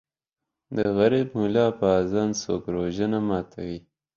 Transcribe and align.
د 0.75 0.77
غریب 0.97 1.27
مولا 1.37 1.67
په 1.79 1.85
اذان 2.01 2.29
څوک 2.43 2.63
روژه 2.75 3.05
نه 3.13 3.19
ماتوي 3.27 3.79